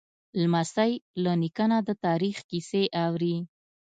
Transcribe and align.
لمسی 0.41 0.91
له 1.23 1.31
نیکه 1.41 1.65
نه 1.71 1.77
د 1.87 1.89
تاریخ 2.05 2.37
کیسې 2.49 2.83
اوري. 3.05 3.35